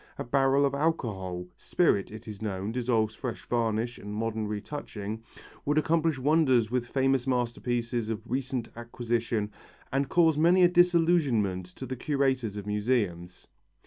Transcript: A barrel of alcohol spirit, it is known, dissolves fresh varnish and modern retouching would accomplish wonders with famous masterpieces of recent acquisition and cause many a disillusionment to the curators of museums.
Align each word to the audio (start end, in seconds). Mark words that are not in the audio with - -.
A 0.17 0.23
barrel 0.23 0.65
of 0.65 0.73
alcohol 0.73 1.45
spirit, 1.57 2.09
it 2.09 2.27
is 2.27 2.41
known, 2.41 2.71
dissolves 2.71 3.13
fresh 3.13 3.45
varnish 3.45 3.99
and 3.99 4.11
modern 4.11 4.47
retouching 4.47 5.21
would 5.63 5.77
accomplish 5.77 6.17
wonders 6.17 6.71
with 6.71 6.87
famous 6.87 7.27
masterpieces 7.27 8.09
of 8.09 8.23
recent 8.25 8.67
acquisition 8.75 9.51
and 9.93 10.09
cause 10.09 10.39
many 10.39 10.63
a 10.63 10.67
disillusionment 10.69 11.67
to 11.67 11.85
the 11.85 11.95
curators 11.95 12.57
of 12.57 12.65
museums. 12.65 13.45